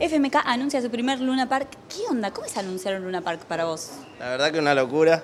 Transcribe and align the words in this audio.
FMK 0.00 0.36
anuncia 0.44 0.82
su 0.82 0.90
primer 0.90 1.20
Luna 1.20 1.48
Park. 1.48 1.68
¿Qué 1.88 2.02
onda? 2.10 2.32
¿Cómo 2.32 2.46
es 2.46 2.56
anunciar 2.56 2.96
un 2.96 3.04
Luna 3.04 3.20
Park 3.20 3.42
para 3.46 3.64
vos? 3.64 3.92
La 4.18 4.30
verdad 4.30 4.50
que 4.50 4.58
una 4.58 4.74
locura. 4.74 5.22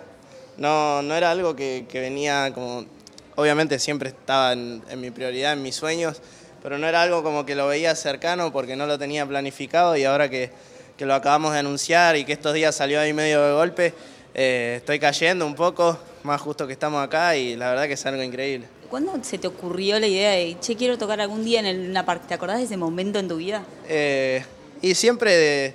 No, 0.59 1.03
no 1.03 1.15
era 1.15 1.33
algo 1.33 1.57
que, 1.57 1.87
que 1.89 1.99
venía 2.01 2.53
como... 2.55 2.87
Obviamente 3.35 3.81
siempre 3.81 4.11
estaba 4.11 4.53
en, 4.53 4.81
en 4.89 5.01
mi 5.01 5.11
prioridad, 5.11 5.55
en 5.55 5.63
mis 5.63 5.75
sueños, 5.75 6.23
pero 6.63 6.79
no 6.79 6.87
era 6.87 7.03
algo 7.03 7.25
como 7.25 7.45
que 7.45 7.57
lo 7.57 7.67
veía 7.67 7.97
cercano 7.97 8.53
porque 8.53 8.77
no 8.77 8.87
lo 8.87 8.97
tenía 8.97 9.27
planificado 9.27 9.97
y 9.97 10.05
ahora 10.05 10.31
que, 10.31 10.53
que 10.97 11.05
lo 11.05 11.15
acabamos 11.15 11.53
de 11.53 11.59
anunciar 11.59 12.17
y 12.17 12.25
que 12.25 12.33
estos 12.33 12.55
días 12.55 12.77
salió 12.77 13.01
ahí 13.01 13.13
medio 13.13 13.43
de 13.45 13.53
golpe, 13.53 13.93
eh, 14.35 14.75
estoy 14.77 15.01
cayendo 15.01 15.45
un 15.47 15.57
poco, 15.57 15.99
más 16.23 16.41
justo 16.41 16.67
que 16.67 16.73
estamos 16.73 17.05
acá 17.05 17.37
y 17.37 17.57
la 17.57 17.71
verdad 17.71 17.87
que 17.87 17.95
es 17.95 18.07
algo 18.07 18.23
increíble. 18.23 18.69
¿Cuándo 18.89 19.13
se 19.23 19.39
te 19.39 19.47
ocurrió 19.47 19.99
la 19.99 20.07
idea 20.07 20.31
de, 20.33 20.57
che, 20.61 20.77
quiero 20.77 20.97
tocar 20.99 21.21
algún 21.21 21.45
día 21.45 21.61
en 21.61 21.67
el 21.67 21.87
Luna 21.87 22.05
Park? 22.05 22.23
¿Te 22.29 22.35
acordás 22.35 22.59
de 22.59 22.65
ese 22.65 22.77
momento 22.77 23.19
en 23.19 23.29
tu 23.29 23.37
vida? 23.37 23.65
Eh, 23.89 24.45
y 24.83 24.95
siempre 24.95 25.37
de- 25.37 25.75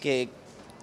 que, 0.00 0.28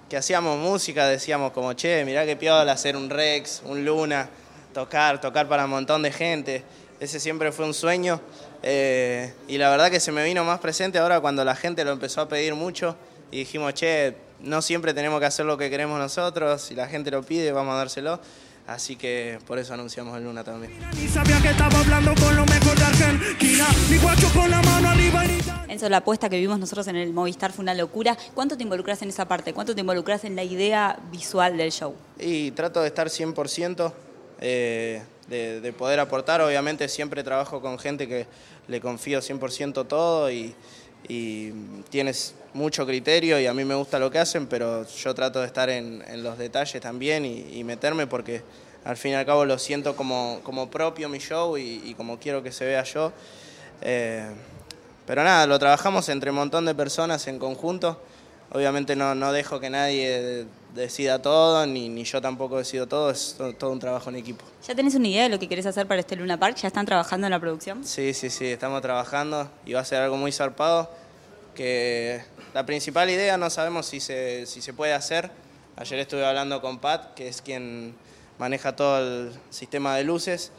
que 0.10 0.18
hacíamos 0.18 0.58
música 0.60 1.08
decíamos 1.08 1.52
como, 1.52 1.74
che, 1.74 2.04
mirá 2.06 2.26
qué 2.26 2.36
piola 2.36 2.72
hacer 2.72 2.96
un 2.96 3.10
Rex, 3.10 3.62
un 3.66 3.86
Luna, 3.86 4.30
tocar, 4.74 5.20
tocar 5.22 5.48
para 5.48 5.66
un 5.66 5.72
montón 5.72 6.02
de 6.04 6.12
gente. 6.12 6.64
Ese 7.00 7.20
siempre 7.20 7.52
fue 7.52 7.66
un 7.66 7.74
sueño. 7.74 8.22
eh, 8.64 9.34
y 9.48 9.58
la 9.58 9.70
verdad 9.70 9.92
que 9.92 10.00
se 10.00 10.12
me 10.12 10.24
vino 10.24 10.44
más 10.44 10.60
presente 10.60 10.98
ahora 10.98 11.20
cuando 11.20 11.44
la 11.46 11.56
gente 11.56 11.84
lo 11.86 11.92
empezó 11.92 12.22
a 12.22 12.28
pedir 12.28 12.56
mucho 12.56 12.96
y 13.32 13.40
dijimos, 13.40 13.74
che, 13.74 14.16
no 14.42 14.62
siempre 14.62 14.94
tenemos 14.94 15.20
que 15.20 15.26
hacer 15.28 15.46
lo 15.46 15.58
que 15.58 15.70
queremos 15.70 16.00
nosotros, 16.00 16.62
si 16.62 16.74
la 16.76 16.88
gente 16.88 17.12
lo 17.12 17.22
pide 17.24 17.52
vamos 17.52 17.74
a 17.74 17.78
dárselo. 17.78 18.20
Así 18.68 18.96
que 18.96 19.38
por 19.46 19.60
eso 19.60 19.76
anunciamos 19.76 20.18
el 20.18 20.24
Luna 20.24 20.44
también. 20.44 20.74
Enzo, 25.68 25.90
la 25.90 25.98
apuesta 25.98 26.30
que 26.30 26.40
vimos 26.40 26.58
nosotros 26.58 26.88
en 26.88 26.96
el 26.96 27.14
Movistar 27.14 27.52
fue 27.52 27.62
una 27.62 27.76
locura. 27.76 28.18
¿Cuánto 28.34 28.58
te 28.58 28.64
involucras 28.64 29.02
en 29.04 29.10
esa 29.10 29.28
parte? 29.28 29.54
¿Cuánto 29.54 29.76
te 29.76 29.82
involucras 29.82 30.24
en 30.24 30.36
la 30.36 30.44
idea 30.44 30.98
visual 31.12 31.58
del 31.58 31.72
show? 31.72 31.94
Y 32.20 32.52
trato 32.52 32.82
de 32.82 32.88
estar 32.88 33.08
100%, 33.08 33.94
eh, 34.42 35.04
de, 35.28 35.62
de 35.62 35.74
poder 35.74 36.00
aportar. 36.00 36.42
Obviamente 36.42 36.88
siempre 36.88 37.24
trabajo 37.24 37.62
con 37.62 37.78
gente 37.78 38.08
que 38.08 38.26
le 38.68 38.82
confío 38.82 39.20
100% 39.20 39.88
todo 39.88 40.32
y, 40.32 40.56
y 41.08 41.52
tienes 41.90 42.36
mucho 42.54 42.86
criterio 42.86 43.40
y 43.40 43.48
a 43.48 43.54
mí 43.54 43.66
me 43.66 43.76
gusta 43.76 44.00
lo 44.00 44.10
que 44.10 44.20
hacen, 44.20 44.48
pero 44.48 44.88
yo 44.88 45.14
trato 45.14 45.42
de 45.42 45.48
estar 45.48 45.70
en, 45.70 46.04
en 46.08 46.24
los 46.24 46.38
detalles 46.38 46.82
también 46.82 47.26
y, 47.26 47.64
meterme 47.64 48.08
porque 48.08 48.42
al 48.84 48.98
fin 48.98 49.12
y 49.12 49.16
al 49.16 49.26
cabo 49.26 49.46
lo 49.46 49.60
siento 49.60 49.96
como, 49.96 50.40
como 50.44 50.70
propio 50.70 51.10
mi 51.10 51.20
show 51.20 51.58
y, 51.58 51.82
y 51.84 51.94
como 51.96 52.18
quiero 52.20 52.42
que 52.42 52.52
se 52.52 52.66
vea 52.66 52.84
yo. 52.84 53.12
Eh, 53.82 54.26
pero 55.06 55.24
nada, 55.24 55.46
lo 55.46 55.60
trabajamos 55.60 56.10
entre 56.10 56.32
un 56.32 56.38
montón 56.38 56.66
de 56.66 56.74
personas 56.74 57.28
en 57.28 57.40
conjunto. 57.40 58.02
Obviamente 58.52 58.96
no, 58.96 59.16
no 59.16 59.32
dejo 59.32 59.60
que 59.60 59.70
nadie 59.70 60.46
decida 60.74 61.22
todo, 61.22 61.66
ni, 61.66 61.90
ni 61.90 62.04
yo 62.04 62.22
tampoco 62.22 62.58
decido 62.58 62.88
todo, 62.88 63.10
es 63.10 63.36
to- 63.38 63.54
todo 63.56 63.72
un 63.72 63.80
trabajo 63.80 64.10
en 64.10 64.18
equipo. 64.18 64.44
¿Ya 64.68 64.76
tenés 64.76 64.96
una 64.96 65.08
idea 65.08 65.24
de 65.24 65.30
lo 65.30 65.40
que 65.40 65.48
querés 65.50 65.66
hacer 65.66 65.88
para 65.88 66.00
este 66.02 66.16
Luna 66.16 66.38
Park? 66.38 66.58
¿Ya 66.58 66.68
están 66.68 66.86
trabajando 66.86 67.28
en 67.28 67.32
la 67.32 67.40
producción? 67.40 67.84
Sí, 67.86 68.14
sí, 68.14 68.30
sí, 68.30 68.46
estamos 68.48 68.82
trabajando 68.82 69.50
y 69.66 69.74
va 69.74 69.80
a 69.82 69.86
ser 69.86 70.02
algo 70.02 70.18
muy 70.18 70.32
zarpado, 70.32 70.90
que 71.56 72.22
la 72.54 72.66
principal 72.66 73.10
idea 73.10 73.38
no 73.38 73.50
sabemos 73.50 73.86
si 73.88 74.00
se, 74.00 74.46
si 74.46 74.62
se 74.62 74.74
puede 74.74 74.94
hacer. 74.94 75.32
Ayer 75.78 76.00
estuve 76.00 76.26
hablando 76.26 76.62
con 76.62 76.80
Pat, 76.80 77.14
que 77.16 77.28
es 77.28 77.42
quien 77.42 77.96
maneja 78.38 78.76
todo 78.76 79.00
el 79.00 79.32
sistema 79.50 79.96
de 79.96 80.04
luces. 80.04 80.52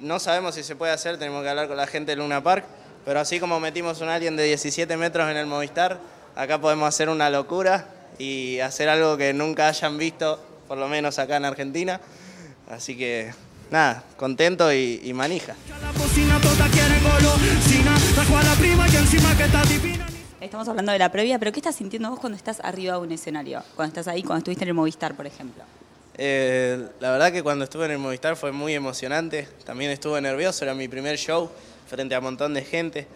No 0.00 0.18
sabemos 0.20 0.54
si 0.54 0.62
se 0.62 0.76
puede 0.76 0.92
hacer, 0.92 1.18
tenemos 1.18 1.42
que 1.42 1.48
hablar 1.48 1.66
con 1.68 1.76
la 1.76 1.86
gente 1.86 2.12
de 2.12 2.16
Luna 2.16 2.42
Park, 2.42 2.64
pero 3.04 3.20
así 3.20 3.40
como 3.40 3.58
metimos 3.58 4.00
un 4.00 4.08
alien 4.08 4.36
de 4.36 4.44
17 4.44 4.96
metros 4.96 5.28
en 5.30 5.36
el 5.36 5.46
Movistar, 5.46 5.98
acá 6.38 6.60
podemos 6.60 6.88
hacer 6.88 7.08
una 7.08 7.28
locura 7.30 7.88
y 8.16 8.60
hacer 8.60 8.88
algo 8.88 9.16
que 9.16 9.32
nunca 9.34 9.66
hayan 9.66 9.98
visto, 9.98 10.40
por 10.68 10.78
lo 10.78 10.88
menos 10.88 11.18
acá 11.18 11.36
en 11.36 11.44
Argentina. 11.44 12.00
Así 12.70 12.96
que 12.96 13.32
nada, 13.70 14.04
contento 14.16 14.72
y, 14.72 15.00
y 15.02 15.12
manija. 15.12 15.56
Estamos 20.40 20.68
hablando 20.68 20.92
de 20.92 20.98
la 21.00 21.10
previa, 21.10 21.40
pero 21.40 21.50
¿qué 21.50 21.58
estás 21.58 21.74
sintiendo 21.74 22.08
vos 22.10 22.20
cuando 22.20 22.36
estás 22.36 22.60
arriba 22.62 22.94
de 22.94 23.00
un 23.00 23.10
escenario? 23.10 23.62
Cuando 23.74 23.88
estás 23.88 24.06
ahí, 24.06 24.22
cuando 24.22 24.38
estuviste 24.38 24.64
en 24.64 24.68
el 24.68 24.74
Movistar, 24.74 25.16
por 25.16 25.26
ejemplo. 25.26 25.64
Eh, 26.16 26.86
la 27.00 27.10
verdad 27.10 27.32
que 27.32 27.42
cuando 27.42 27.64
estuve 27.64 27.86
en 27.86 27.92
el 27.92 27.98
Movistar 27.98 28.36
fue 28.36 28.52
muy 28.52 28.74
emocionante. 28.74 29.48
También 29.64 29.90
estuve 29.90 30.20
nervioso, 30.20 30.64
era 30.64 30.74
mi 30.74 30.86
primer 30.86 31.18
show 31.18 31.50
frente 31.88 32.14
a 32.14 32.18
un 32.18 32.24
montón 32.24 32.54
de 32.54 32.62
gente. 32.64 33.08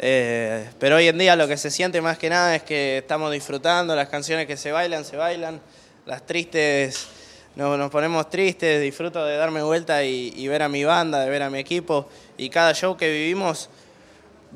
Eh, 0.00 0.68
pero 0.78 0.96
hoy 0.96 1.08
en 1.08 1.18
día 1.18 1.34
lo 1.34 1.48
que 1.48 1.56
se 1.56 1.70
siente 1.70 2.00
más 2.00 2.18
que 2.18 2.30
nada 2.30 2.54
es 2.54 2.62
que 2.62 2.98
estamos 2.98 3.32
disfrutando, 3.32 3.96
las 3.96 4.08
canciones 4.08 4.46
que 4.46 4.56
se 4.56 4.70
bailan, 4.70 5.04
se 5.04 5.16
bailan, 5.16 5.60
las 6.06 6.24
tristes, 6.24 7.08
nos, 7.56 7.76
nos 7.76 7.90
ponemos 7.90 8.30
tristes, 8.30 8.80
disfruto 8.80 9.24
de 9.24 9.36
darme 9.36 9.62
vuelta 9.62 10.04
y, 10.04 10.46
ver 10.46 10.62
a 10.62 10.68
mi 10.68 10.84
banda, 10.84 11.20
de 11.20 11.30
ver 11.30 11.42
a 11.42 11.50
mi 11.50 11.58
equipo. 11.58 12.08
Y 12.36 12.48
cada 12.48 12.72
show 12.74 12.96
que 12.96 13.10
vivimos 13.10 13.68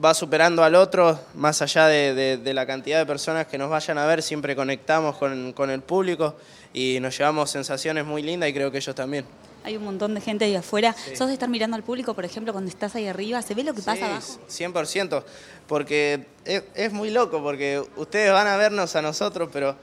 va 0.02 0.14
superando 0.14 0.62
al 0.62 0.76
otro, 0.76 1.18
más 1.34 1.60
allá 1.60 1.88
de, 1.88 2.40
la 2.44 2.64
cantidad 2.64 3.00
de 3.00 3.06
personas 3.06 3.48
que 3.48 3.58
nos 3.58 3.68
vayan 3.68 3.98
a 3.98 4.06
ver, 4.06 4.22
siempre 4.22 4.54
conectamos 4.54 5.16
con, 5.16 5.52
con 5.52 5.70
el 5.70 5.82
público 5.82 6.36
y 6.72 6.98
nos 7.00 7.18
llevamos 7.18 7.50
sensaciones 7.50 8.04
muy 8.04 8.22
lindas 8.22 8.48
y 8.48 8.54
creo 8.54 8.70
que 8.70 8.78
ellos 8.78 8.94
también. 8.94 9.24
Hay 9.64 9.76
un 9.76 9.84
montón 9.84 10.14
de 10.14 10.20
gente 10.20 10.44
ahí 10.44 10.56
afuera. 10.56 10.94
¿Sos 11.14 11.28
de 11.28 11.34
estar 11.34 11.48
mirando 11.48 11.76
al 11.76 11.82
público, 11.82 12.14
por 12.14 12.24
ejemplo, 12.24 12.52
cuando 12.52 12.68
estás 12.70 12.94
ahí 12.94 13.06
arriba? 13.06 13.42
¿Se 13.42 13.54
ve 13.54 13.62
lo 13.62 13.74
que 13.74 13.82
pasa 13.82 14.06
abajo? 14.06 14.38
Sí, 14.48 14.64
100%, 14.64 15.22
porque 15.68 16.26
es, 16.44 16.64
es 16.74 16.92
muy 16.92 17.10
loco, 17.10 17.42
porque 17.42 17.82
ustedes 17.96 18.32
van 18.32 18.46
a 18.46 18.56
vernos 18.56 18.96
a 18.96 19.02
nosotros, 19.02 19.48
pero 19.52 19.76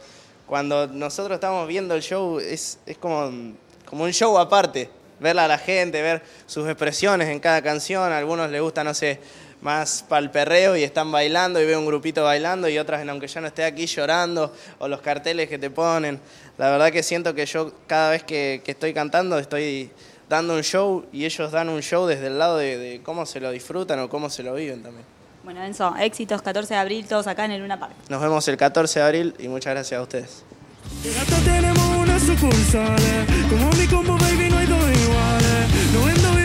cuando 0.45 0.87
nosotros 0.87 1.35
estamos 1.35 1.67
viendo 1.67 1.93
el 1.93 2.01
show 2.01 2.39
es, 2.39 2.79
es 2.85 2.97
como, 2.97 3.31
como 3.85 4.03
un 4.03 4.11
show 4.11 4.37
aparte, 4.37 4.89
verla 5.19 5.45
a 5.45 5.47
la 5.47 5.57
gente, 5.57 6.01
ver 6.01 6.23
sus 6.45 6.67
expresiones 6.67 7.29
en 7.29 7.39
cada 7.39 7.61
canción, 7.61 8.11
a 8.11 8.17
algunos 8.17 8.49
les 8.49 8.61
gusta, 8.61 8.83
no 8.83 8.93
sé, 8.93 9.19
más 9.61 10.05
para 10.07 10.21
el 10.21 10.31
perreo 10.31 10.75
y 10.75 10.83
están 10.83 11.11
bailando 11.11 11.61
y 11.61 11.65
veo 11.65 11.79
un 11.79 11.85
grupito 11.85 12.23
bailando 12.23 12.69
y 12.69 12.77
otras, 12.77 13.07
aunque 13.07 13.27
ya 13.27 13.41
no 13.41 13.47
esté 13.47 13.65
aquí, 13.65 13.85
llorando, 13.85 14.53
o 14.79 14.87
los 14.87 15.01
carteles 15.01 15.49
que 15.49 15.57
te 15.57 15.69
ponen. 15.69 16.19
La 16.57 16.69
verdad 16.69 16.91
que 16.91 17.03
siento 17.03 17.33
que 17.33 17.45
yo 17.45 17.73
cada 17.87 18.11
vez 18.11 18.23
que, 18.23 18.61
que 18.63 18.71
estoy 18.71 18.93
cantando 18.93 19.37
estoy 19.39 19.91
dando 20.29 20.53
un 20.53 20.61
show 20.61 21.05
y 21.11 21.25
ellos 21.25 21.51
dan 21.51 21.69
un 21.69 21.81
show 21.81 22.05
desde 22.05 22.27
el 22.27 22.37
lado 22.37 22.57
de, 22.57 22.77
de 22.77 23.01
cómo 23.01 23.25
se 23.25 23.39
lo 23.39 23.51
disfrutan 23.51 23.99
o 23.99 24.09
cómo 24.09 24.29
se 24.29 24.43
lo 24.43 24.53
viven 24.53 24.83
también. 24.83 25.05
Bueno, 25.43 25.63
Enzo, 25.63 25.95
éxitos, 25.97 26.41
14 26.41 26.73
de 26.73 26.79
abril, 26.79 27.05
todos 27.07 27.27
acá 27.27 27.45
en 27.45 27.51
el 27.51 27.61
Luna 27.61 27.79
Park. 27.79 27.93
Nos 28.09 28.21
vemos 28.21 28.47
el 28.47 28.57
14 28.57 28.99
de 28.99 29.05
abril 29.05 29.35
y 29.39 29.47
muchas 29.47 29.73
gracias 29.73 29.99
a 29.99 30.03
ustedes. 30.03 30.43
En 31.03 31.13
Gato 31.13 31.35
tenemos 31.43 31.85
una 31.97 32.19
sucursal. 32.19 32.95
Como 33.49 33.69
mi 33.71 33.87
combo 33.87 34.17
baby 34.17 34.49
no 34.49 34.57
hay 34.57 34.67
dos 34.67 34.83
iguales. 35.01 35.93
No 35.93 36.05
vendo 36.05 36.39